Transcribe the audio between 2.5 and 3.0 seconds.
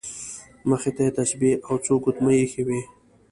وې.